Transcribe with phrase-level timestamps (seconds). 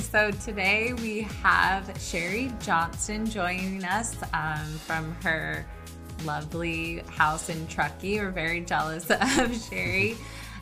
[0.00, 5.66] So today we have Shari Johnston joining us um, from her
[6.24, 8.18] lovely house in Truckee.
[8.18, 10.16] We're very jealous of Shari.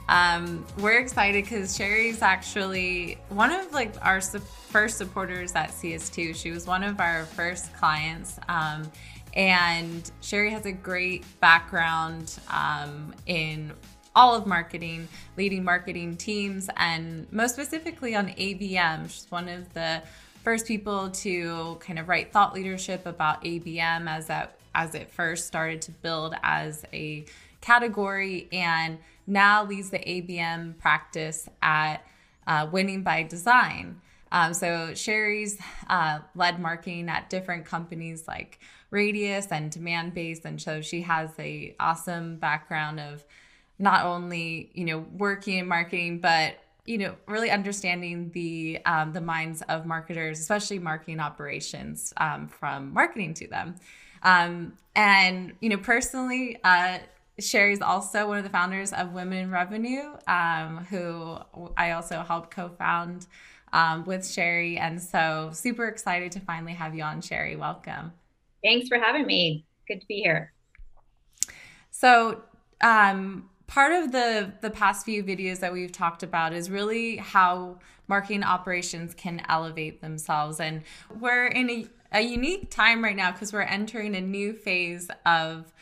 [0.08, 6.34] Um, we're excited because Shari's actually one of like our su- first supporters at CS2.
[6.34, 8.40] She was one of our first clients.
[8.48, 8.90] Um,
[9.34, 13.72] and Shari has a great background um, in
[14.20, 15.08] all of marketing,
[15.38, 19.08] leading marketing teams, and most specifically on ABM.
[19.08, 20.02] She's one of the
[20.44, 25.46] first people to kind of write thought leadership about ABM as that as it first
[25.46, 27.24] started to build as a
[27.62, 32.04] category, and now leads the ABM practice at
[32.46, 34.02] uh, Winning by Design.
[34.30, 35.56] Um, so Shari's
[35.88, 38.58] uh, led marketing at different companies like
[38.90, 43.24] Radius and Demandbase, and so she has a awesome background of
[43.80, 49.20] not only you know working in marketing, but you know really understanding the um, the
[49.20, 53.74] minds of marketers, especially marketing operations, um, from marketing to them.
[54.22, 56.58] Um, and you know personally.
[56.62, 56.98] Uh,
[57.38, 61.38] Shari's also one of the founders of Women in Revenue, um, who
[61.76, 63.26] I also helped co-found
[63.72, 64.76] um, with Shari.
[64.76, 67.56] And so super excited to finally have you on, Shari.
[67.56, 68.12] Welcome.
[68.62, 69.64] Thanks for having me.
[69.88, 70.52] Good to be here.
[71.90, 72.42] So,
[72.82, 77.78] um, part of the the past few videos that we've talked about is really how
[78.08, 80.58] marketing operations can elevate themselves.
[80.58, 80.82] And
[81.20, 85.72] we're in a, a unique time right now because we're entering a new phase of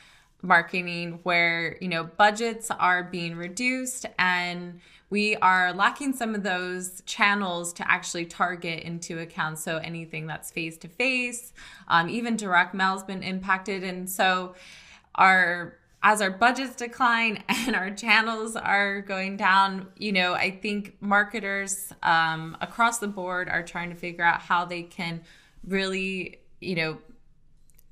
[0.42, 4.80] marketing where you know budgets are being reduced and
[5.11, 10.50] we are lacking some of those channels to actually target into account so anything that's
[10.50, 11.55] face to face
[11.89, 13.83] um, even direct mail has been impacted.
[13.83, 14.55] And so
[15.14, 20.97] our as our budgets decline and our channels are going down, you know, I think
[21.01, 25.23] marketers um, across the board are trying to figure out how they can
[25.64, 26.98] really, you know,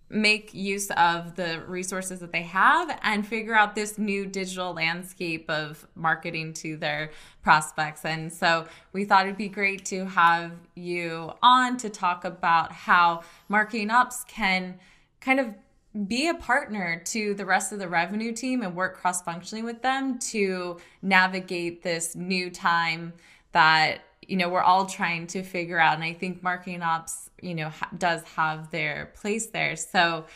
[0.08, 5.50] make use of the resources that they have and figure out this new digital landscape
[5.50, 7.10] of marketing to their
[7.42, 8.04] prospects.
[8.04, 13.24] And so we thought it'd be great to have you on to talk about how
[13.48, 14.78] marketing ops can
[15.20, 15.52] kind of
[15.96, 19.82] be a partner to the rest of the revenue team and work cross functionally with
[19.82, 23.12] them to navigate this new time
[23.52, 25.94] that you know we're all trying to figure out.
[25.94, 29.76] And i think marketing ops you know ha- does have their place there.
[29.76, 30.26] So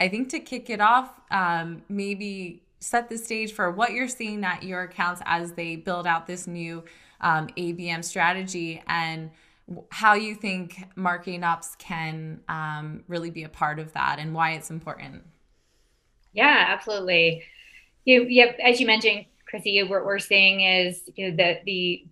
[0.00, 4.44] i think to kick it off um, maybe set the stage for what you're seeing
[4.44, 6.84] at your accounts as they build out this new
[7.20, 8.82] um, abm strategy.
[8.86, 9.30] And
[9.90, 14.52] how you think marketing ops can um, really be a part of that and why
[14.52, 15.24] it's important.
[16.32, 17.42] Yeah, absolutely.
[18.04, 22.06] You, yeah, as you mentioned, Chrissy, what we're seeing is you know that the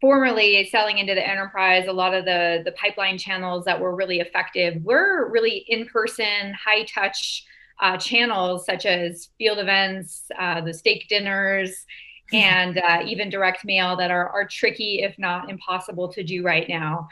[0.00, 4.20] formerly selling into the enterprise, a lot of the the pipeline channels that were really
[4.20, 7.44] effective were really in person, high touch
[7.80, 11.86] uh, channels such as field events, uh, the steak dinners,
[12.32, 16.68] and uh, even direct mail that are, are tricky, if not impossible, to do right
[16.68, 17.08] now.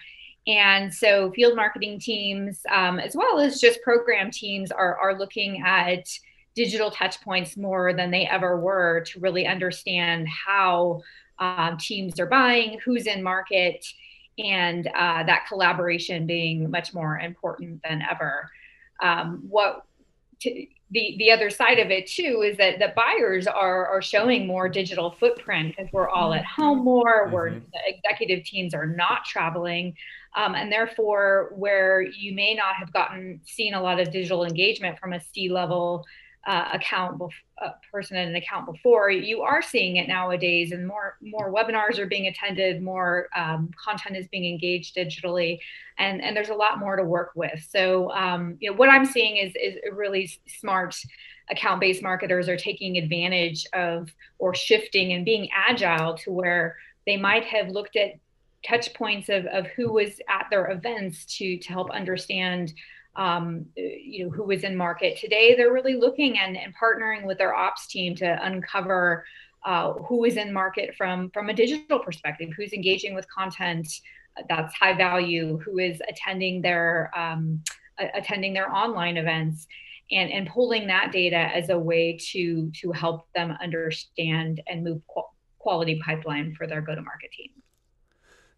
[0.46, 5.62] And so, field marketing teams, um, as well as just program teams, are, are looking
[5.66, 6.06] at
[6.54, 11.02] digital touch points more than they ever were to really understand how
[11.38, 13.84] um, teams are buying, who's in market,
[14.38, 18.50] and uh, that collaboration being much more important than ever.
[19.02, 19.84] Um, what
[20.40, 24.46] to, the the other side of it too is that the buyers are are showing
[24.46, 27.34] more digital footprint because we're all at home more mm-hmm.
[27.34, 29.94] where the executive teams are not traveling
[30.36, 34.98] um, and therefore where you may not have gotten seen a lot of digital engagement
[34.98, 36.04] from a c level
[36.46, 37.30] uh, account bef-
[37.60, 41.98] uh, person in an account before you are seeing it nowadays and more more webinars
[41.98, 45.58] are being attended more um, content is being engaged digitally
[45.98, 47.66] and and there's a lot more to work with.
[47.68, 50.94] So um, you know what i'm seeing is is really smart
[51.50, 56.76] account based marketers are taking advantage of or shifting and being agile to where
[57.06, 58.12] they might have looked at
[58.66, 62.72] touch points of, of who was at their events to to help understand
[63.16, 65.54] um, you know, who was in market today.
[65.56, 69.24] They're really looking and, and partnering with their ops team to uncover
[69.64, 73.88] uh, who is in market from from a digital perspective, who's engaging with content
[74.48, 77.62] that's high value, who is attending their um,
[78.14, 79.66] attending their online events,
[80.10, 85.00] and and pulling that data as a way to to help them understand and move
[85.12, 85.22] qu-
[85.58, 87.50] quality pipeline for their go to market team.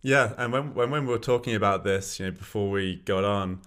[0.02, 3.62] Yeah, and when when we were talking about this, you know, before we got on,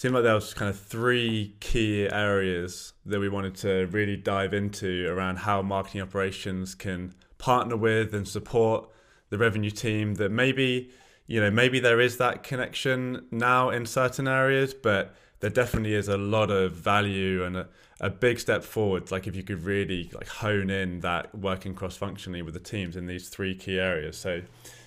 [0.00, 4.54] seemed like there was kind of three key areas that we wanted to really dive
[4.54, 8.88] into around how marketing operations can partner with and support
[9.28, 10.90] the revenue team that maybe
[11.26, 16.08] you know, maybe there is that connection now in certain areas, but there definitely is
[16.08, 17.68] a lot of value and a,
[18.00, 19.10] a big step forward.
[19.10, 22.96] Like if you could really like hone in that working cross functionally with the teams
[22.96, 24.16] in these three key areas.
[24.16, 24.40] So,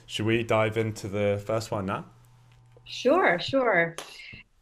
[0.08, 2.06] should we dive into the first one now?
[2.84, 3.96] Sure, sure.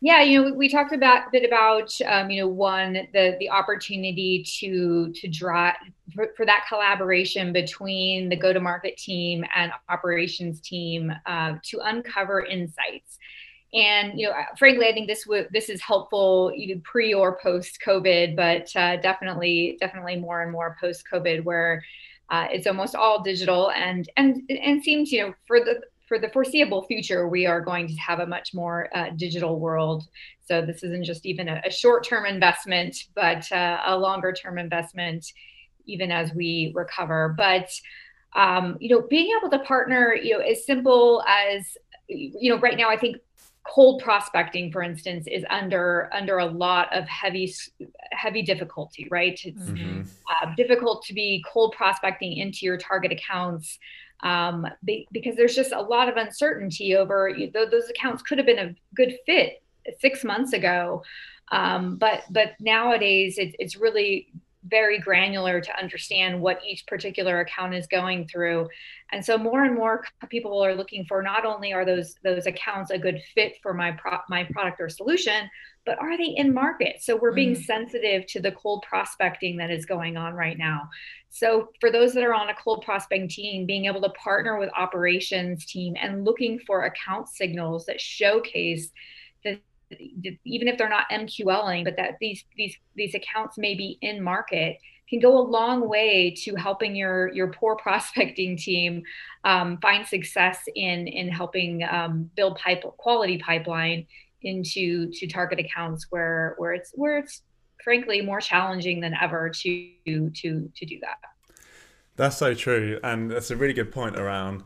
[0.04, 3.50] Yeah, you know, we talked about a bit about um, you know one the the
[3.52, 5.74] opportunity to to draw
[6.16, 11.80] for, for that collaboration between the go to market team and operations team uh, to
[11.84, 13.20] uncover insights.
[13.74, 17.80] And you know, frankly, I think this would this is helpful either pre or post
[17.86, 21.84] COVID, but uh, definitely definitely more and more post COVID where
[22.30, 25.82] uh, it's almost all digital and and and seems you know for the
[26.12, 30.04] for the foreseeable future, we are going to have a much more uh, digital world.
[30.46, 35.26] So this isn't just even a, a short-term investment, but uh, a longer-term investment,
[35.86, 37.34] even as we recover.
[37.38, 37.72] But
[38.36, 41.78] um, you know, being able to partner, you know, as simple as
[42.10, 43.16] you know, right now, I think
[43.66, 47.54] cold prospecting for instance is under under a lot of heavy
[48.12, 50.02] heavy difficulty right it's mm-hmm.
[50.02, 53.78] uh, difficult to be cold prospecting into your target accounts
[54.24, 58.38] um, be, because there's just a lot of uncertainty over you know, those accounts could
[58.38, 59.62] have been a good fit
[60.00, 61.04] six months ago.
[61.52, 64.32] Um, but but nowadays it, it's really
[64.66, 68.70] very granular to understand what each particular account is going through.
[69.12, 72.92] And so more and more people are looking for not only are those those accounts
[72.92, 75.50] a good fit for my pro- my product or solution
[75.86, 77.66] but are they in market so we're being mm.
[77.66, 80.90] sensitive to the cold prospecting that is going on right now
[81.32, 84.70] so for those that are on a cold prospecting team, being able to partner with
[84.78, 88.92] operations team and looking for account signals that showcase
[89.46, 89.62] that
[90.46, 94.78] even if they're not MQLing, but that these these these accounts may be in market
[95.10, 99.02] can go a long way to helping your your poor prospecting team
[99.46, 104.06] um, find success in in helping um, build pipe quality pipeline
[104.44, 107.44] into to target accounts where where it's where it's
[107.84, 111.18] frankly more challenging than ever to to to do that.
[112.16, 114.64] That's so true, and that's a really good point around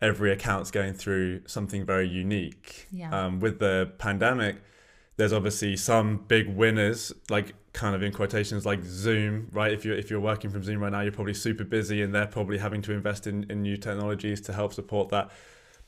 [0.00, 2.86] every account's going through something very unique.
[2.92, 3.10] Yeah.
[3.10, 4.56] Um, with the pandemic,
[5.16, 9.72] there's obviously some big winners, like kind of in quotations, like Zoom, right?
[9.72, 12.26] If you're if you're working from Zoom right now, you're probably super busy, and they're
[12.26, 15.30] probably having to invest in, in new technologies to help support that.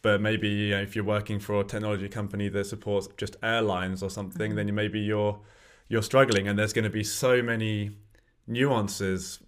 [0.02, 4.02] But maybe you know, if you're working for a technology company that supports just airlines
[4.02, 4.66] or something, mm-hmm.
[4.66, 5.40] then maybe you're
[5.90, 7.90] you're struggling and there's going to be so many
[8.46, 9.40] nuances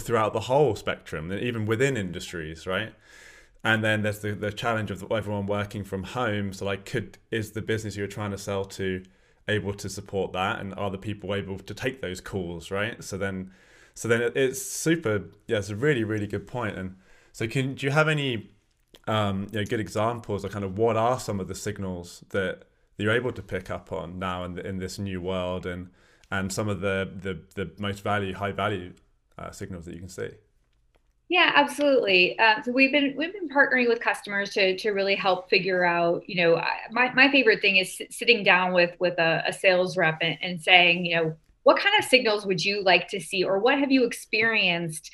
[0.00, 2.92] throughout the whole spectrum even within industries right
[3.64, 7.52] and then there's the, the challenge of everyone working from home so like could is
[7.52, 9.02] the business you're trying to sell to
[9.48, 13.16] able to support that and are the people able to take those calls right so
[13.16, 13.50] then
[13.94, 16.74] so then it's super yeah it's a really really good point.
[16.74, 16.96] point and
[17.32, 18.50] so can do you have any
[19.06, 22.64] um, you know, good examples of kind of what are some of the signals that
[22.98, 25.90] you're able to pick up on now in, the, in this new world and
[26.30, 28.92] and some of the the, the most value high value
[29.38, 30.30] uh, signals that you can see?
[31.28, 32.38] Yeah absolutely.
[32.38, 36.22] Uh, so we've been we've been partnering with customers to to really help figure out
[36.28, 36.60] you know
[36.90, 40.60] my, my favorite thing is sitting down with with a, a sales rep and, and
[40.60, 43.90] saying you know what kind of signals would you like to see or what have
[43.90, 45.10] you experienced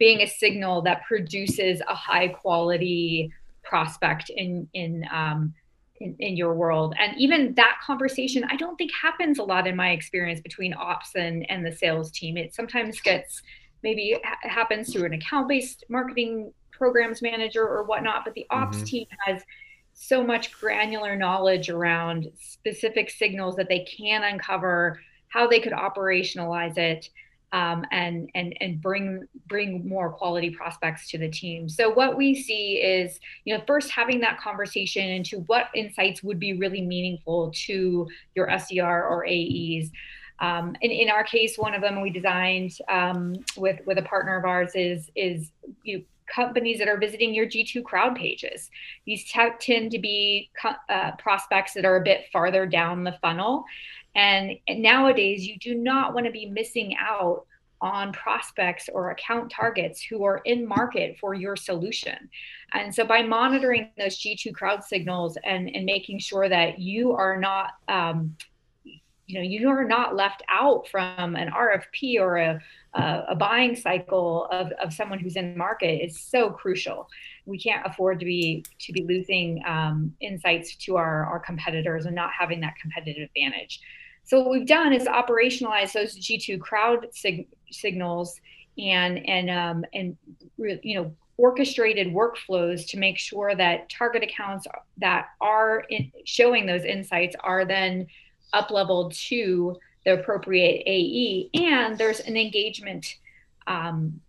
[0.00, 3.30] being a signal that produces a high quality
[3.62, 5.54] prospect in in um,
[6.00, 6.94] in, in your world.
[6.98, 11.14] And even that conversation i don't think happens a lot in my experience between ops
[11.14, 12.36] and and the sales team.
[12.36, 13.42] It sometimes gets
[13.84, 18.46] maybe it ha- happens through an account based marketing programs manager or whatnot but the
[18.50, 18.84] ops mm-hmm.
[18.86, 19.42] team has
[19.92, 26.78] so much granular knowledge around specific signals that they can uncover how they could operationalize
[26.78, 27.10] it
[27.52, 31.68] um, and and and bring bring more quality prospects to the team.
[31.68, 36.38] So what we see is, you know, first having that conversation into what insights would
[36.38, 39.90] be really meaningful to your SDR or AEs.
[40.38, 44.38] Um, in, in our case, one of them we designed um, with with a partner
[44.38, 45.50] of ours is is
[45.82, 48.70] you companies that are visiting your G2 crowd pages.
[49.04, 50.50] These t- tend to be
[50.88, 53.64] uh, prospects that are a bit farther down the funnel.
[54.14, 57.46] And, nowadays, you do not want to be missing out
[57.80, 62.28] on prospects or account targets who are in market for your solution.
[62.72, 67.38] And so by monitoring those G2 crowd signals and, and making sure that you are
[67.38, 68.36] not, um,
[68.84, 72.60] you know, you are not left out from an RFP or a,
[72.94, 77.08] a, a buying cycle of, of someone who's in the market is so crucial.
[77.46, 82.14] We can't afford to be to be losing um, insights to our, our competitors and
[82.14, 83.80] not having that competitive advantage.
[84.24, 88.40] So what we've done is operationalize those G2 crowd sig- signals
[88.78, 90.16] and and um, and
[90.56, 94.66] you know orchestrated workflows to make sure that target accounts
[94.98, 95.84] that are
[96.24, 98.06] showing those insights are then
[98.52, 101.50] up leveled to the appropriate AE.
[101.54, 103.16] And there's an engagement.
[103.66, 104.20] Um,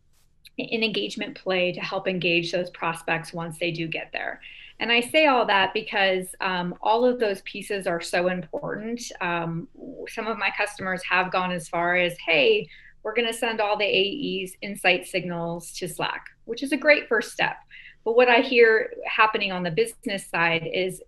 [0.60, 4.42] an engagement play to help engage those prospects once they do get there.
[4.80, 9.01] And I say all that because um, all of those pieces are so important.
[9.22, 9.68] Um,
[10.10, 12.68] some of my customers have gone as far as, hey,
[13.04, 17.08] we're going to send all the AEs insight signals to Slack, which is a great
[17.08, 17.58] first step.
[18.04, 21.01] But what I hear happening on the business side is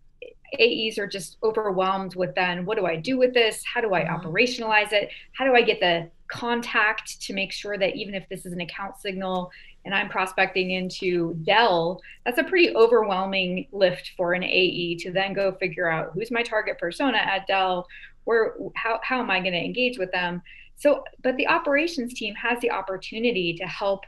[0.60, 3.64] AEs are just overwhelmed with then what do I do with this?
[3.66, 4.28] How do I mm-hmm.
[4.28, 5.10] operationalize it?
[5.34, 8.62] How do I get the contact to make sure that even if this is an
[8.62, 9.52] account signal
[9.86, 15.34] and I'm prospecting into Dell, that's a pretty overwhelming lift for an AE to then
[15.34, 17.88] go figure out who's my target persona at Dell,
[18.24, 20.42] where how, how am I going to engage with them?
[20.76, 24.06] So, but the operations team has the opportunity to help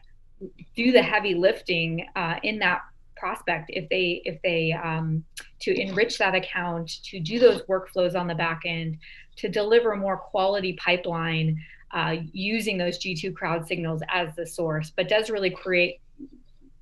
[0.75, 2.81] do the heavy lifting uh, in that
[3.15, 5.23] prospect if they if they um,
[5.59, 8.97] to enrich that account to do those workflows on the back end
[9.37, 11.59] to deliver more quality pipeline
[11.91, 15.99] uh, using those g2 crowd signals as the source but does really create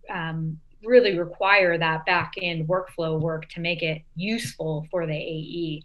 [0.10, 5.84] um, really require that back end workflow work to make it useful for the ae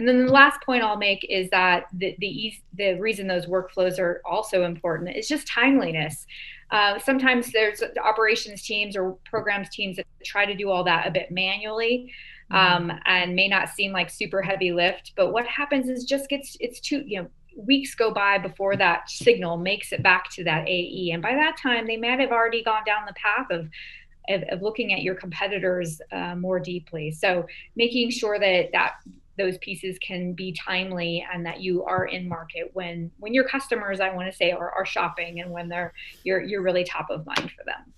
[0.00, 3.98] and then the last point I'll make is that the the, the reason those workflows
[3.98, 6.26] are also important is just timeliness.
[6.70, 11.10] Uh, sometimes there's operations teams or programs teams that try to do all that a
[11.10, 12.12] bit manually.
[12.52, 12.90] Mm-hmm.
[12.90, 16.56] Um, and may not seem like super heavy lift, but what happens is just gets
[16.58, 20.68] it's too you know weeks go by before that signal makes it back to that
[20.68, 23.68] AE, and by that time they might have already gone down the path of
[24.28, 27.10] of, of looking at your competitors uh, more deeply.
[27.10, 27.46] So
[27.76, 28.94] making sure that that
[29.38, 34.00] those pieces can be timely and that you are in market when when your customers
[34.00, 35.92] i want to say are, are shopping and when they're
[36.24, 37.92] you're you're really top of mind for them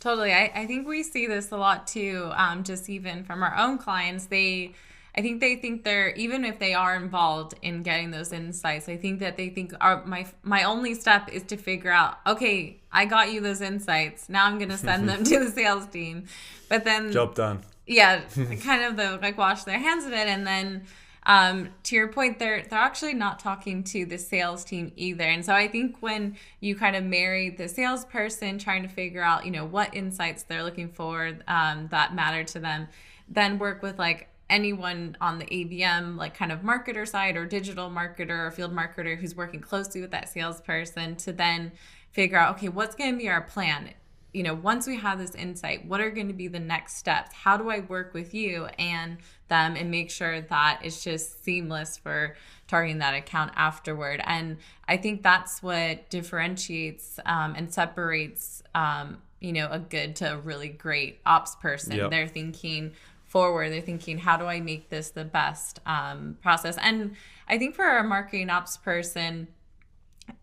[0.00, 3.56] totally i, I think we see this a lot too um, just even from our
[3.56, 4.74] own clients they
[5.14, 8.88] I think they think they're even if they are involved in getting those insights.
[8.88, 12.80] I think that they think our my my only step is to figure out, okay,
[12.90, 14.30] I got you those insights.
[14.30, 16.24] Now I'm going to send them to the sales team.
[16.70, 18.20] But then job done yeah,
[18.62, 20.86] kind of the like wash their hands of it, and then
[21.24, 25.24] um, to your point, they're they're actually not talking to the sales team either.
[25.24, 29.44] And so I think when you kind of marry the salesperson trying to figure out,
[29.44, 32.88] you know, what insights they're looking for um, that matter to them,
[33.28, 37.88] then work with like anyone on the ABM, like kind of marketer side or digital
[37.88, 41.72] marketer or field marketer who's working closely with that salesperson to then
[42.10, 43.90] figure out, okay, what's going to be our plan?
[44.32, 47.32] You know, once we have this insight, what are going to be the next steps?
[47.34, 51.98] How do I work with you and them and make sure that it's just seamless
[51.98, 52.36] for
[52.66, 54.22] targeting that account afterward?
[54.24, 54.56] And
[54.88, 60.38] I think that's what differentiates um, and separates, um, you know, a good to a
[60.38, 61.96] really great ops person.
[61.96, 62.10] Yep.
[62.10, 62.92] They're thinking
[63.26, 63.70] forward.
[63.70, 66.78] They're thinking, how do I make this the best um, process?
[66.80, 67.16] And
[67.48, 69.48] I think for a marketing ops person,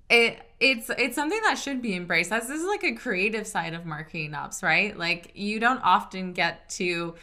[0.09, 2.31] it it's it's something that should be embraced.
[2.31, 4.97] As this is like a creative side of marketing ops right?
[4.97, 7.15] Like you don't often get to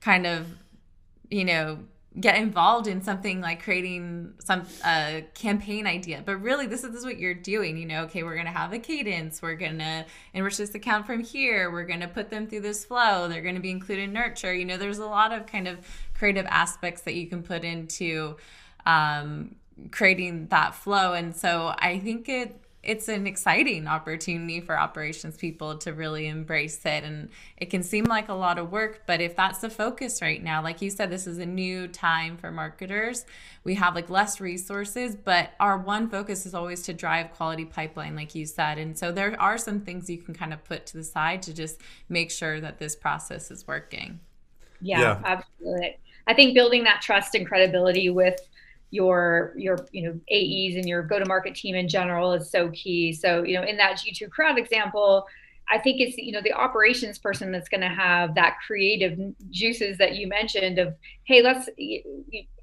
[0.00, 0.46] kind of
[1.30, 1.80] you know
[2.18, 6.22] get involved in something like creating some uh, campaign idea.
[6.24, 8.72] But really this is, this is what you're doing you know okay we're gonna have
[8.72, 9.42] a cadence.
[9.42, 11.70] We're gonna enrich this account from here.
[11.70, 13.28] We're gonna put them through this flow.
[13.28, 14.54] They're gonna be included in nurture.
[14.54, 15.78] You know there's a lot of kind of
[16.16, 18.36] creative aspects that you can put into
[18.86, 19.56] um,
[19.90, 21.12] creating that flow.
[21.12, 26.80] And so I think it it's an exciting opportunity for operations people to really embrace
[26.86, 27.02] it.
[27.02, 30.42] And it can seem like a lot of work but if that's the focus right
[30.42, 33.26] now like you said this is a new time for marketers.
[33.64, 38.14] We have like less resources but our one focus is always to drive quality pipeline
[38.14, 38.78] like you said.
[38.78, 41.52] And so there are some things you can kind of put to the side to
[41.52, 44.20] just make sure that this process is working.
[44.80, 45.20] Yeah, yeah.
[45.24, 45.98] absolutely.
[46.28, 48.38] I think building that trust and credibility with
[48.90, 52.70] your your you know AEs and your go to market team in general is so
[52.70, 53.12] key.
[53.12, 55.26] So you know in that G2 crowd example,
[55.70, 59.18] I think it's you know the operations person that's going to have that creative
[59.50, 61.68] juices that you mentioned of hey let's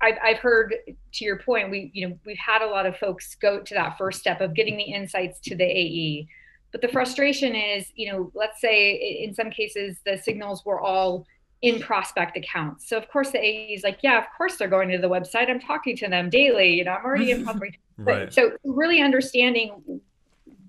[0.02, 0.74] I've, I've heard
[1.14, 3.98] to your point we you know we've had a lot of folks go to that
[3.98, 6.28] first step of getting the insights to the AE
[6.72, 11.26] but the frustration is you know let's say in some cases the signals were all
[11.62, 12.88] in prospect accounts.
[12.88, 15.50] So of course the AE is like, yeah, of course they're going to the website.
[15.50, 16.74] I'm talking to them daily.
[16.74, 17.78] You know, I'm already in prospect.
[17.98, 18.34] right.
[18.34, 20.02] So really understanding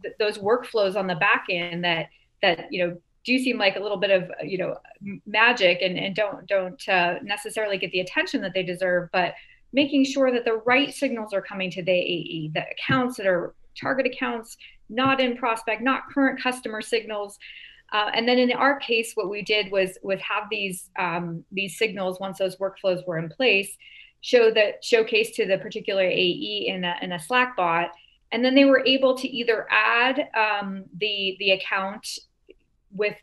[0.02, 2.09] th- those workflows on the back end that
[2.43, 4.76] that you know do seem like a little bit of you know
[5.26, 9.35] magic and, and don't don't uh, necessarily get the attention that they deserve, but
[9.73, 13.55] making sure that the right signals are coming to the AE, the accounts that are
[13.78, 14.57] target accounts,
[14.88, 17.38] not in prospect, not current customer signals
[17.93, 21.78] Uh, and then in our case, what we did was was have these um, these
[21.78, 23.76] signals once those workflows were in place,
[24.21, 27.90] show that showcase to the particular AE in a, in a Slack bot,
[28.33, 32.19] and then they were able to either add um, the the account
[32.90, 33.14] with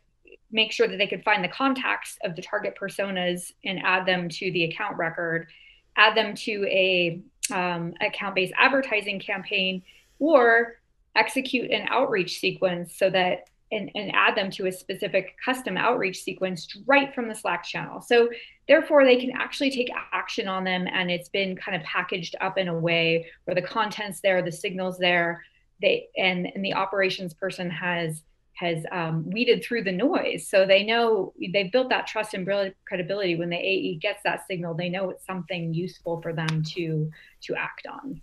[0.50, 4.28] make sure that they could find the contacts of the target personas and add them
[4.28, 5.48] to the account record,
[5.96, 7.20] add them to a
[7.52, 9.82] um, account based advertising campaign,
[10.20, 10.76] or
[11.16, 16.22] execute an outreach sequence so that and, and add them to a specific custom outreach
[16.22, 18.00] sequence right from the Slack channel.
[18.00, 18.28] So
[18.68, 22.58] therefore they can actually take action on them and it's been kind of packaged up
[22.58, 25.42] in a way where the content's there, the signals there,
[25.82, 28.22] they and, and the operations person has
[28.54, 30.46] has um, weeded through the noise.
[30.46, 32.48] So they know they've built that trust and
[32.86, 33.34] credibility.
[33.34, 37.10] When the AE gets that signal, they know it's something useful for them to
[37.42, 38.20] to act on.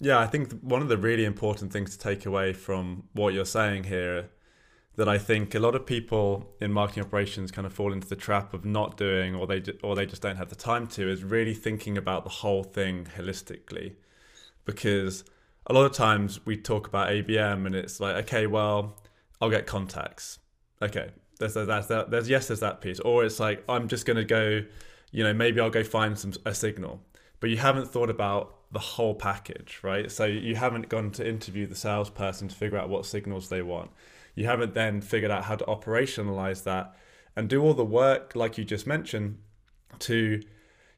[0.00, 3.44] Yeah, I think one of the really important things to take away from what you're
[3.44, 4.30] saying here
[4.98, 8.16] that I think a lot of people in marketing operations kind of fall into the
[8.16, 11.24] trap of not doing or they or they just don't have the time to is
[11.24, 13.94] really thinking about the whole thing holistically
[14.64, 15.24] because
[15.66, 18.98] a lot of times we talk about ABM and it's like okay well
[19.40, 20.38] I'll get contacts.
[20.82, 23.00] Okay, there's there's that, there's yes, there's that piece.
[23.00, 24.62] Or it's like I'm just gonna go,
[25.10, 27.00] you know, maybe I'll go find some a signal.
[27.40, 30.10] But you haven't thought about the whole package, right?
[30.10, 33.90] So you haven't gone to interview the salesperson to figure out what signals they want.
[34.38, 36.94] You haven't then figured out how to operationalize that
[37.34, 39.38] and do all the work, like you just mentioned,
[39.98, 40.40] to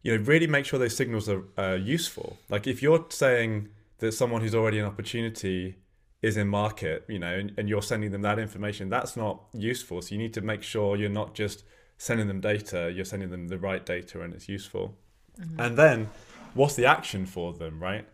[0.02, 2.36] you know really make sure those signals are uh, useful.
[2.50, 3.68] Like if you're saying
[3.98, 5.76] that someone who's already an opportunity
[6.20, 10.02] is in market, you know, and, and you're sending them that information, that's not useful.
[10.02, 11.64] So you need to make sure you're not just
[11.96, 14.98] sending them data, you're sending them the right data and it's useful.
[15.40, 15.60] Mm-hmm.
[15.60, 16.08] And then
[16.52, 18.06] what's the action for them, right?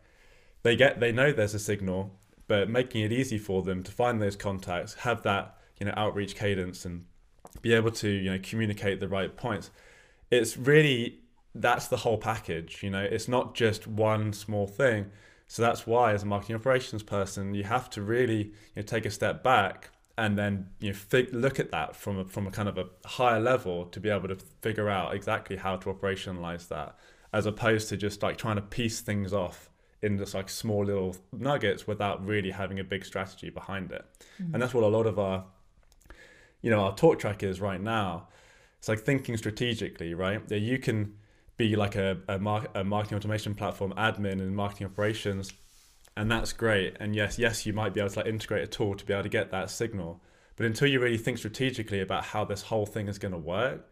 [0.62, 2.12] They get they know there's a signal,
[2.48, 6.34] but making it easy for them to find those contacts, have that, you know, outreach
[6.36, 7.04] cadence and
[7.62, 9.70] be able to, you know, communicate the right points.
[10.30, 11.20] It's really
[11.54, 15.10] that's the whole package, you know, it's not just one small thing
[15.48, 19.06] so that's why, as a marketing operations person, you have to really you know, take
[19.06, 22.50] a step back and then you know fig- look at that from a, from a
[22.50, 26.68] kind of a higher level to be able to figure out exactly how to operationalize
[26.68, 26.96] that,
[27.32, 29.70] as opposed to just like trying to piece things off
[30.02, 34.04] in just like small little nuggets without really having a big strategy behind it.
[34.40, 34.54] Mm-hmm.
[34.54, 35.44] And that's what a lot of our,
[36.62, 38.28] you know, our talk track is right now.
[38.78, 40.46] It's like thinking strategically, right?
[40.48, 41.14] That you can
[41.56, 45.52] be like a, a, mar- a marketing automation platform admin and marketing operations
[46.16, 48.94] and that's great and yes yes you might be able to like integrate a tool
[48.94, 50.20] to be able to get that signal
[50.56, 53.86] but until you really think strategically about how this whole thing is going to work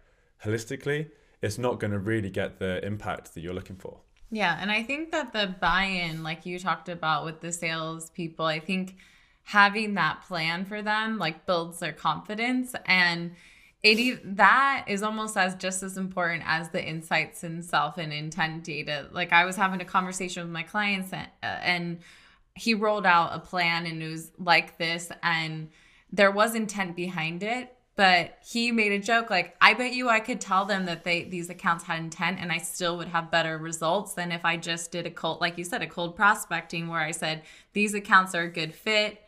[0.45, 1.11] holistically
[1.43, 4.83] it's not going to really get the impact that you're looking for yeah and i
[4.83, 8.97] think that the buy-in like you talked about with the sales people i think
[9.45, 13.33] having that plan for them like builds their confidence and
[13.85, 18.65] it that is almost as just as important as the insights and self and intent
[18.65, 19.09] data.
[19.13, 21.99] Like I was having a conversation with my clients and, and
[22.55, 25.69] he rolled out a plan and it was like this and
[26.11, 30.21] there was intent behind it but he made a joke like i bet you i
[30.21, 33.59] could tell them that they these accounts had intent and i still would have better
[33.59, 37.01] results than if i just did a cold like you said a cold prospecting where
[37.01, 39.21] i said these accounts are a good fit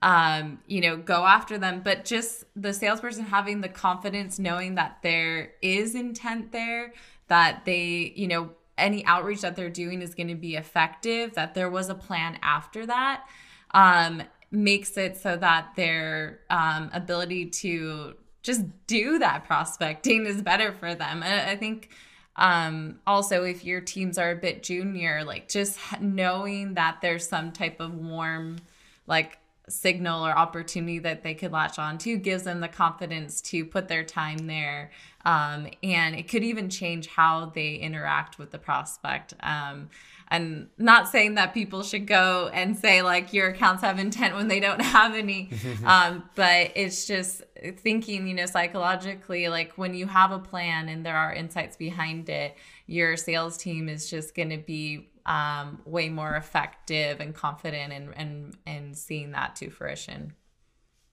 [0.00, 1.80] um, you know, go after them.
[1.84, 6.92] But just the salesperson having the confidence, knowing that there is intent there,
[7.28, 11.54] that they, you know, any outreach that they're doing is going to be effective, that
[11.54, 13.24] there was a plan after that,
[13.72, 20.72] um, makes it so that their um, ability to just do that prospecting is better
[20.72, 21.22] for them.
[21.22, 21.90] I think
[22.36, 27.52] um, also if your teams are a bit junior, like just knowing that there's some
[27.52, 28.58] type of warm,
[29.06, 33.64] like signal or opportunity that they could latch on to gives them the confidence to
[33.64, 34.90] put their time there.
[35.24, 39.34] Um, and it could even change how they interact with the prospect.
[39.40, 39.90] Um,
[40.30, 44.48] and not saying that people should go and say like your accounts have intent when
[44.48, 45.50] they don't have any
[45.84, 47.42] um, but it's just
[47.76, 52.28] thinking you know psychologically like when you have a plan and there are insights behind
[52.28, 57.92] it your sales team is just going to be um, way more effective and confident
[57.92, 60.32] and and and seeing that to fruition.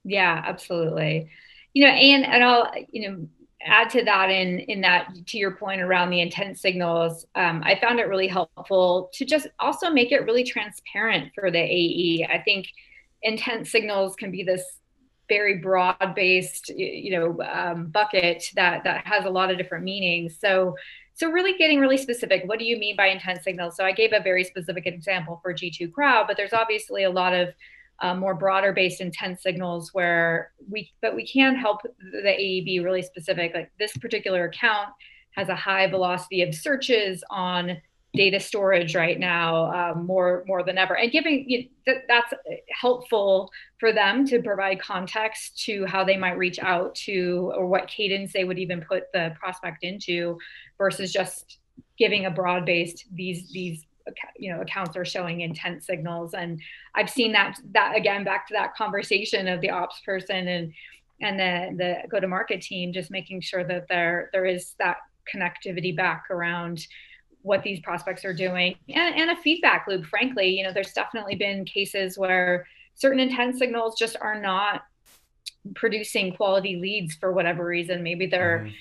[0.05, 1.29] Yeah, absolutely.
[1.73, 3.27] You know, and and I'll you know
[3.65, 7.77] add to that in in that to your point around the intent signals um, i
[7.79, 12.39] found it really helpful to just also make it really transparent for the ae i
[12.39, 12.67] think
[13.23, 14.63] intent signals can be this
[15.27, 20.37] very broad based you know um, bucket that that has a lot of different meanings
[20.39, 20.75] so
[21.15, 22.43] so really getting really specific.
[22.45, 23.77] What do you mean by intent signals?
[23.77, 27.33] So I gave a very specific example for G2 crowd, but there's obviously a lot
[27.33, 27.49] of
[28.13, 33.53] more broader based intent signals where we but we can help the aeb really specific
[33.53, 34.89] like this particular account
[35.31, 37.77] has a high velocity of searches on
[38.15, 40.97] data storage right now um, more more than ever.
[40.97, 42.33] And giving you know, that's
[42.71, 47.87] helpful for them to provide context to how they might reach out to or what
[47.87, 50.37] cadence they would even put the prospect into
[50.77, 51.59] versus just
[51.97, 53.85] giving a broad based these these
[54.37, 56.33] you know accounts are showing intent signals.
[56.33, 56.61] And
[56.93, 60.73] i've seen that that again back to that conversation of the ops person and
[61.21, 64.97] and the the go to market team just making sure that there there is that
[65.33, 66.85] connectivity back around
[67.41, 70.47] what these prospects are doing and, and a feedback loop frankly.
[70.47, 74.83] You know there's definitely been cases where certain intent signals just are not
[75.75, 78.03] producing quality leads for whatever reason.
[78.03, 78.75] Maybe they're mm-hmm.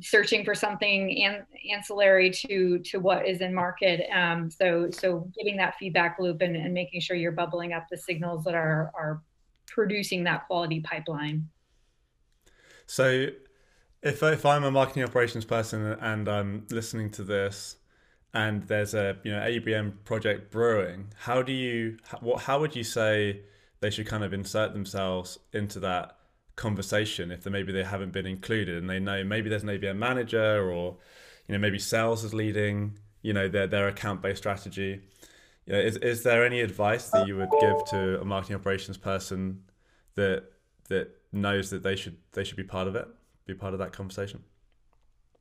[0.00, 4.08] Searching for something an- ancillary to to what is in market.
[4.12, 7.96] Um, so so getting that feedback loop and, and making sure you're bubbling up the
[7.96, 9.22] signals that are are
[9.66, 11.48] producing that quality pipeline.
[12.86, 13.28] So
[14.02, 17.76] if, if i'm a marketing operations person and i'm listening to this
[18.34, 22.84] and there's a you know ABM project brewing, how do you what how would you
[22.84, 23.40] say
[23.80, 26.18] they should kind of insert themselves into that
[26.56, 30.70] conversation if maybe they haven't been included and they know maybe there's an ABM manager
[30.70, 30.96] or
[31.48, 35.00] you know maybe sales is leading you know their their account based strategy.
[35.66, 38.98] You know, is is there any advice that you would give to a marketing operations
[38.98, 39.62] person
[40.14, 40.44] that
[40.88, 43.08] that knows that they should they should be part of it,
[43.46, 44.44] be part of that conversation?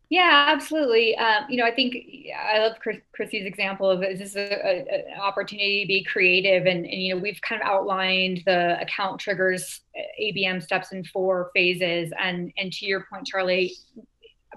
[0.10, 1.16] Yeah, absolutely.
[1.18, 1.96] Um, you know, I think
[2.38, 6.86] I love Chris, Chrissy's example of this is this an opportunity to be creative, and,
[6.86, 9.82] and you know, we've kind of outlined the account triggers,
[10.22, 13.74] ABM steps in four phases, and and to your point, Charlie,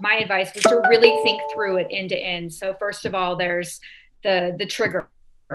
[0.00, 2.52] my advice was to really think through it end to end.
[2.52, 3.80] So first of all, there's
[4.24, 5.08] the the trigger.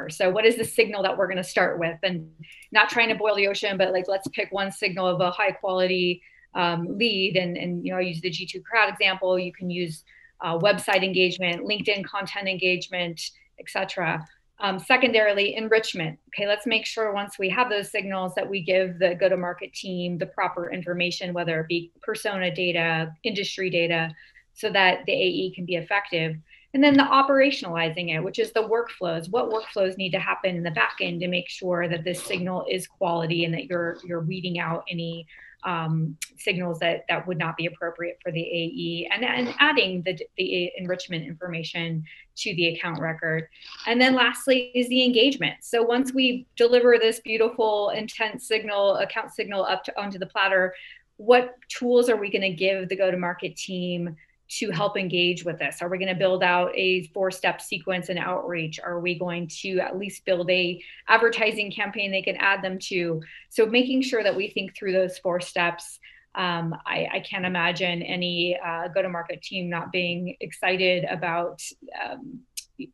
[0.09, 2.31] So what is the signal that we're going to start with, and
[2.71, 5.51] not trying to boil the ocean, but like let's pick one signal of a high
[5.51, 7.37] quality um, lead.
[7.37, 9.37] And, and, you know, I use the G2 crowd example.
[9.39, 10.03] You can use
[10.41, 13.21] uh, website engagement, LinkedIn content engagement,
[13.59, 14.27] etc.
[14.59, 16.19] Um, secondarily, enrichment.
[16.29, 19.37] Okay, let's make sure once we have those signals that we give the go to
[19.37, 24.13] market team the proper information, whether it be persona data, industry data,
[24.53, 26.35] so that the AE can be effective.
[26.73, 29.29] And then the operationalizing it, which is the workflows.
[29.29, 32.65] What workflows need to happen in the back end to make sure that this signal
[32.69, 35.27] is quality and that you're you're weeding out any
[35.63, 40.17] um, signals that that would not be appropriate for the AE, and, and adding the,
[40.37, 42.03] the enrichment information
[42.37, 43.47] to the account record.
[43.85, 45.55] And then lastly is the engagement.
[45.61, 50.73] So once we deliver this beautiful intent signal, account signal up to onto the platter,
[51.17, 54.15] what tools are we going to give the go-to-market team
[54.59, 55.81] to help engage with this?
[55.81, 58.79] Are we going to build out a four-step sequence and outreach?
[58.83, 63.21] Are we going to at least build a advertising campaign they can add them to?
[63.49, 65.99] So making sure that we think through those four steps.
[66.33, 71.61] Um, I, I, can't imagine any uh, go-to-market team not being excited about
[72.01, 72.39] um,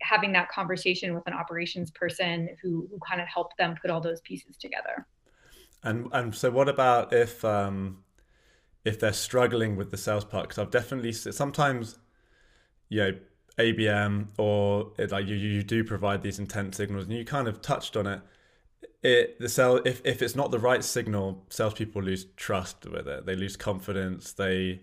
[0.01, 4.01] having that conversation with an operations person who, who kind of helped them put all
[4.01, 5.05] those pieces together.
[5.83, 8.03] And and so, what about if um,
[8.87, 11.99] if they're struggling with the sales part because I've definitely sometimes
[12.89, 13.17] you know
[13.57, 17.61] ABM or it, like you you do provide these intent signals and you kind of
[17.61, 18.21] touched on it.
[19.03, 23.25] It the sell if if it's not the right signal, salespeople lose trust with it.
[23.25, 24.31] They lose confidence.
[24.31, 24.81] They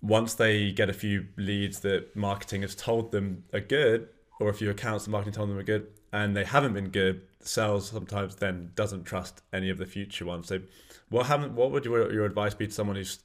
[0.00, 4.08] once they get a few leads that marketing has told them are good,
[4.40, 7.22] or if few accounts that marketing told them are good, and they haven't been good,
[7.40, 10.48] sales sometimes then doesn't trust any of the future ones.
[10.48, 10.60] So
[11.08, 13.20] what haven't what would your, your advice be to someone who's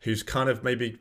[0.00, 0.98] who's kind of maybe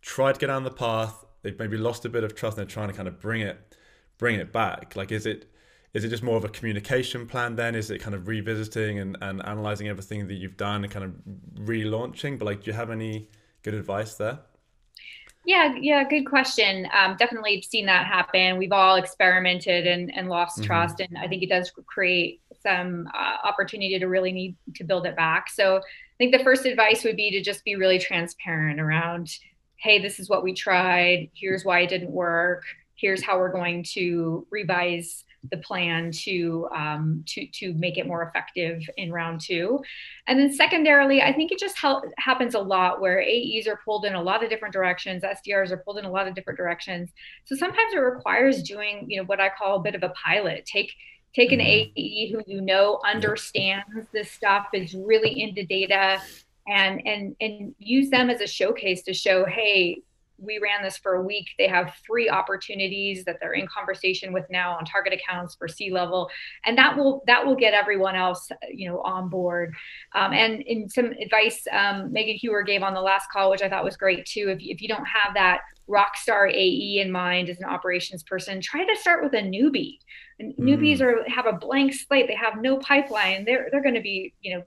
[0.00, 2.72] tried to get down the path they've maybe lost a bit of trust and they're
[2.72, 3.76] trying to kind of bring it
[4.18, 4.96] bring it back?
[4.96, 5.50] Like is it
[5.94, 7.74] is it just more of a communication plan then?
[7.74, 11.12] Is it kind of revisiting and, and analyzing everything that you've done and kind of
[11.66, 12.38] relaunching?
[12.38, 13.28] But like do you have any
[13.62, 14.40] good advice there
[15.44, 16.86] yeah, yeah, good question.
[16.96, 18.58] Um, definitely seen that happen.
[18.58, 20.66] We've all experimented and, and lost mm-hmm.
[20.66, 25.06] trust, and I think it does create some uh, opportunity to really need to build
[25.06, 25.50] it back.
[25.50, 29.36] So I think the first advice would be to just be really transparent around,
[29.76, 31.30] hey, this is what we tried.
[31.34, 32.62] Here's why it didn't work.
[32.94, 38.22] Here's how we're going to revise the plan to um, to to make it more
[38.22, 39.80] effective in round two.
[40.26, 44.04] And then secondarily, I think it just help, happens a lot where AEs are pulled
[44.04, 47.10] in a lot of different directions, SDRs are pulled in a lot of different directions.
[47.44, 50.64] So sometimes it requires doing you know what I call a bit of a pilot.
[50.64, 50.92] Take
[51.34, 51.92] take an mm-hmm.
[51.96, 56.20] AE who you know understands this stuff, is really into data,
[56.68, 60.02] and and and use them as a showcase to show, hey,
[60.42, 61.50] we ran this for a week.
[61.58, 65.90] They have three opportunities that they're in conversation with now on target accounts for C
[65.92, 66.28] level,
[66.64, 69.74] and that will that will get everyone else, you know, on board.
[70.14, 73.68] Um, and in some advice um, Megan Heuer gave on the last call, which I
[73.68, 74.48] thought was great too.
[74.48, 78.60] If if you don't have that rock star AE in mind as an operations person,
[78.60, 79.98] try to start with a newbie.
[80.38, 80.64] And mm.
[80.64, 82.26] newbies are have a blank slate.
[82.28, 83.44] They have no pipeline.
[83.44, 84.64] They're they're going to be you know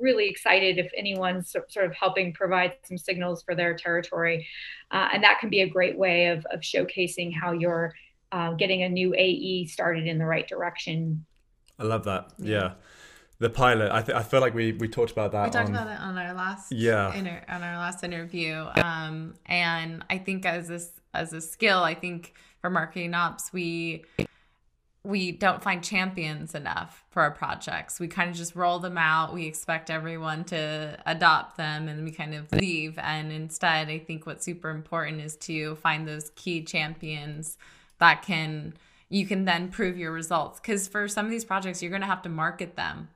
[0.00, 4.46] really excited if anyone's sort of helping provide some signals for their territory.
[4.90, 7.94] Uh, and that can be a great way of, of showcasing how you're
[8.32, 11.24] uh, getting a new AE started in the right direction.
[11.78, 12.32] I love that.
[12.38, 12.74] Yeah.
[13.38, 15.44] The pilot, I, th- I feel like we, we talked about that.
[15.44, 19.34] We talked on, about it on our last yeah inter- on our last interview, um,
[19.44, 20.80] and I think as a
[21.14, 24.06] as a skill, I think for marketing ops, we
[25.06, 28.00] we don't find champions enough for our projects.
[28.00, 29.32] We kind of just roll them out.
[29.32, 32.98] We expect everyone to adopt them and we kind of leave.
[32.98, 37.56] And instead, I think what's super important is to find those key champions
[37.98, 38.74] that can
[39.08, 42.08] you can then prove your results because for some of these projects you're going to
[42.08, 43.08] have to market them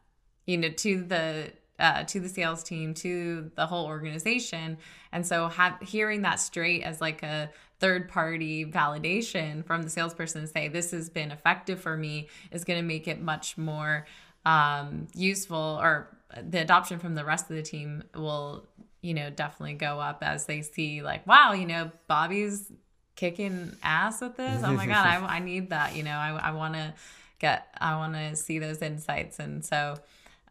[0.47, 1.51] you know to the
[1.81, 4.79] uh, to the sales team to the whole organization.
[5.13, 10.47] And so have hearing that straight as like a third party validation from the salesperson
[10.47, 14.07] say this has been effective for me is going to make it much more
[14.45, 16.17] um, useful or
[16.49, 18.69] the adoption from the rest of the team will
[19.01, 22.71] you know definitely go up as they see like wow you know bobby's
[23.17, 24.63] kicking ass with this.
[24.65, 26.95] Oh my god I, I need that you know i, I want to
[27.39, 29.39] get i want to see those insights.
[29.39, 29.97] And so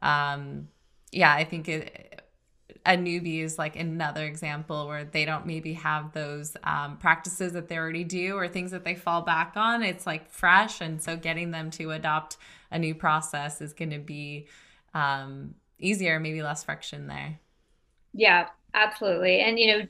[0.01, 0.67] um
[1.11, 2.09] yeah i think it
[2.85, 7.67] a newbie is like another example where they don't maybe have those um, practices that
[7.67, 9.83] they already do or things that they fall back on.
[9.83, 10.81] It's like fresh.
[10.81, 12.37] And so getting them to adopt
[12.71, 14.47] a new process is going to be
[14.93, 17.39] um, easier, maybe less friction there.
[18.13, 19.39] Yeah, absolutely.
[19.41, 19.85] And, you know,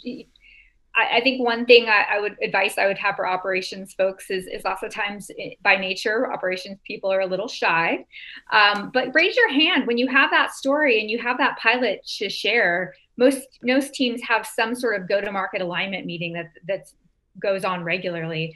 [0.99, 4.29] I, I think one thing I, I, would advice I would have for operations folks
[4.29, 8.05] is, is lots of times eh, by nature, operations people are a little shy.
[8.51, 12.05] Um, but raise your hand when you have that story and you have that pilot
[12.17, 12.93] to share.
[13.17, 16.91] Most most teams have some sort of go-to-market alignment meeting that that
[17.41, 18.55] goes on regularly.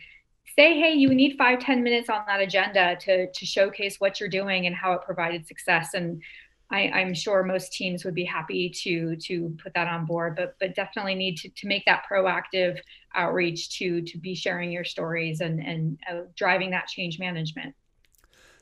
[0.56, 4.30] Say, hey, you need five ten minutes on that agenda to to showcase what you're
[4.30, 5.94] doing and how it provided success.
[5.94, 6.22] And
[6.74, 10.56] I, am sure most teams would be happy to to put that on board, but
[10.60, 12.80] but definitely need to, to make that proactive
[13.16, 17.76] outreach to to be sharing your stories and and uh, driving that change management.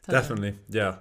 [0.08, 0.98] Definitely, yeah.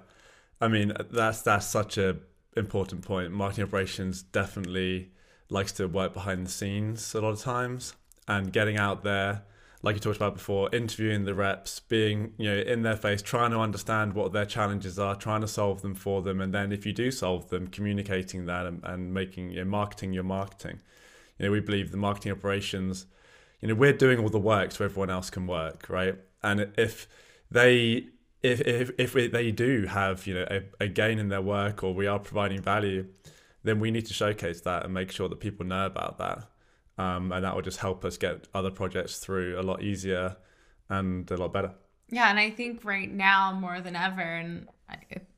[0.61, 2.17] I mean that's that's such a
[2.55, 3.31] important point.
[3.31, 5.11] Marketing operations definitely
[5.49, 7.93] likes to work behind the scenes a lot of times
[8.27, 9.43] and getting out there
[9.83, 13.51] like you talked about before, interviewing the reps, being you know in their face, trying
[13.51, 16.85] to understand what their challenges are, trying to solve them for them, and then if
[16.85, 20.79] you do solve them, communicating that and, and making you know, marketing your marketing.
[21.39, 23.07] You know, we believe the marketing operations.
[23.61, 26.15] You know, we're doing all the work so everyone else can work, right?
[26.43, 27.07] And if
[27.49, 28.07] they
[28.43, 31.93] if if if they do have you know a, a gain in their work or
[31.93, 33.07] we are providing value,
[33.63, 36.51] then we need to showcase that and make sure that people know about that
[36.97, 40.37] um, and that will just help us get other projects through a lot easier
[40.89, 41.73] and a lot better.
[42.09, 44.67] Yeah, and I think right now more than ever, and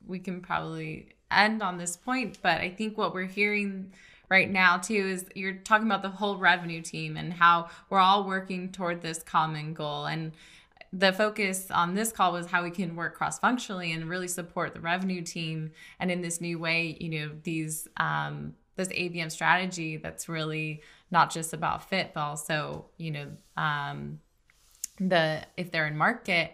[0.06, 3.92] we can probably end on this point, but I think what we're hearing
[4.30, 8.24] right now too is you're talking about the whole revenue team and how we're all
[8.26, 10.32] working toward this common goal and
[10.92, 14.72] the focus on this call was how we can work cross functionally and really support
[14.74, 19.96] the revenue team and in this new way you know these um, this ABM strategy
[19.96, 24.20] that's really not just about fit, but also, you know, um,
[24.98, 26.52] the if they're in market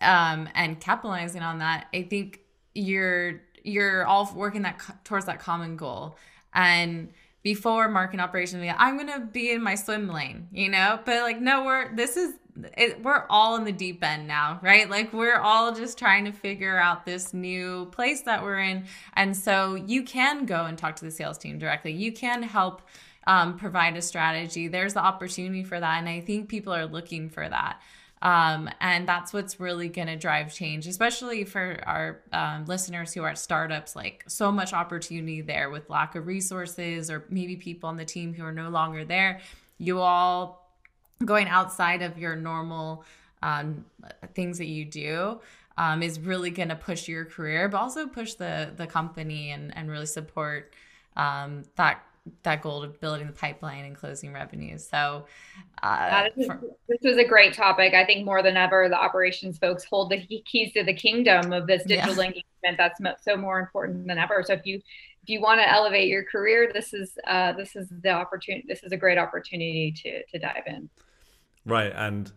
[0.00, 2.40] um, and capitalizing on that, I think
[2.74, 6.16] you're you're all working that towards that common goal.
[6.54, 11.00] And before market operations, I'm gonna be in my swim lane, you know.
[11.04, 12.34] But like, no, we're this is
[12.76, 14.88] it, we're all in the deep end now, right?
[14.88, 18.84] Like we're all just trying to figure out this new place that we're in.
[19.14, 21.92] And so you can go and talk to the sales team directly.
[21.92, 22.82] You can help
[23.30, 24.66] um, provide a strategy.
[24.66, 25.98] There's the opportunity for that.
[26.00, 27.80] And I think people are looking for that.
[28.22, 33.22] Um, and that's what's really going to drive change, especially for our um, listeners who
[33.22, 33.94] are at startups.
[33.94, 38.34] Like, so much opportunity there with lack of resources, or maybe people on the team
[38.34, 39.40] who are no longer there.
[39.78, 40.68] You all
[41.24, 43.04] going outside of your normal
[43.42, 43.84] um,
[44.34, 45.40] things that you do
[45.78, 49.74] um, is really going to push your career, but also push the the company and
[49.76, 50.74] and really support
[51.16, 52.02] um, that
[52.42, 54.86] that goal of building the pipeline and closing revenues.
[54.88, 55.26] So,
[55.82, 57.94] uh, this, for, this was a great topic.
[57.94, 61.66] I think more than ever, the operations folks hold the keys to the kingdom of
[61.66, 62.24] this digital yeah.
[62.24, 62.76] engagement.
[62.76, 64.42] That's so more important than ever.
[64.46, 64.76] So, if you
[65.22, 68.64] if you want to elevate your career, this is uh, this is the opportunity.
[68.68, 70.88] This is a great opportunity to to dive in.
[71.64, 72.30] Right, and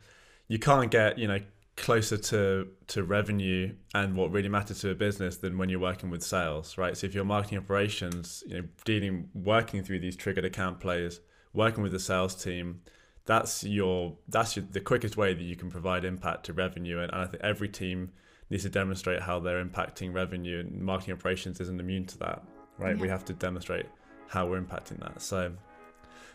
[0.48, 1.40] you can't get you know
[1.76, 6.10] closer to to revenue and what really matters to a business than when you're working
[6.10, 6.96] with sales, right?
[6.96, 11.20] So if you're marketing operations, you know, dealing working through these triggered account plays,
[11.54, 12.82] working with the sales team,
[13.26, 17.00] that's your that's your, the quickest way that you can provide impact to revenue.
[17.00, 18.12] And, and I think every team
[18.50, 22.44] needs to demonstrate how they're impacting revenue, and marketing operations isn't immune to that,
[22.78, 22.96] right?
[22.96, 23.02] Yeah.
[23.02, 23.88] We have to demonstrate
[24.28, 25.22] how we're impacting that.
[25.22, 25.54] So,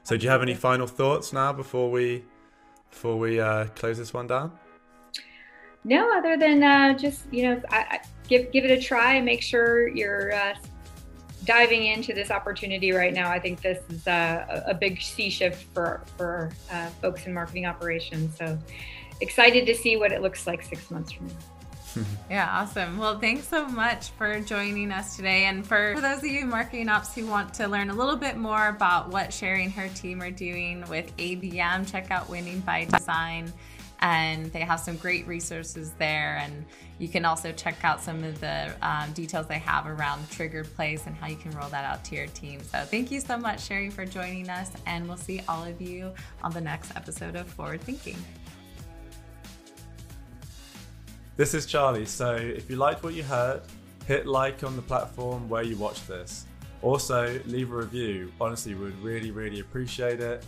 [0.03, 2.25] so do you have any final thoughts now before we
[2.91, 4.59] before we uh, close this one down?
[5.85, 9.15] No, other than uh, just you know, I, I give give it a try.
[9.15, 10.55] And make sure you're uh,
[11.45, 13.31] diving into this opportunity right now.
[13.31, 17.67] I think this is a, a big sea shift for for uh, folks in marketing
[17.67, 18.37] operations.
[18.37, 18.59] So
[19.21, 21.35] excited to see what it looks like six months from now.
[22.31, 22.99] yeah, awesome.
[22.99, 25.45] Well, thanks so much for joining us today.
[25.45, 28.37] And for, for those of you marketing ops who want to learn a little bit
[28.37, 32.85] more about what Shari and her team are doing with ABM, check out Winning by
[32.85, 33.53] Design
[34.01, 36.41] and they have some great resources there.
[36.43, 36.65] And
[36.99, 41.07] you can also check out some of the um, details they have around triggered plays
[41.07, 42.61] and how you can roll that out to your team.
[42.63, 46.13] So thank you so much, Shari, for joining us, and we'll see all of you
[46.43, 48.17] on the next episode of Forward Thinking.
[51.37, 52.07] This is Charlie.
[52.07, 53.63] So if you liked what you heard,
[54.07, 56.47] hit like on the platform where you watch this.
[56.83, 58.33] Also, leave a review.
[58.41, 60.45] Honestly, we would really, really appreciate it.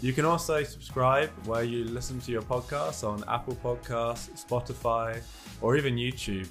[0.00, 5.22] You can also subscribe where you listen to your podcasts on Apple Podcasts, Spotify,
[5.60, 6.48] or even YouTube.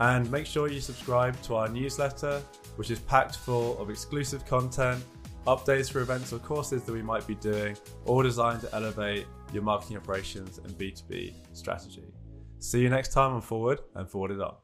[0.00, 2.42] And make sure you subscribe to our newsletter,
[2.76, 5.04] which is packed full of exclusive content,
[5.46, 9.62] updates for events or courses that we might be doing, all designed to elevate your
[9.62, 12.04] marketing operations and B2B strategy.
[12.58, 14.54] See you next time on Forward and Forward It On.